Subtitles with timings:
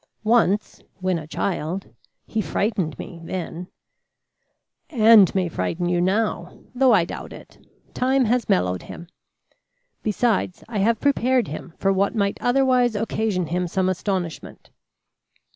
[0.23, 1.93] "Once, when a child.
[2.25, 3.67] He frightened me then."
[4.89, 7.63] "And may frighten you now; though I doubt it.
[7.93, 9.05] Time has mellowed him.
[10.01, 14.71] Besides, I have prepared him for what might otherwise occasion him some astonishment.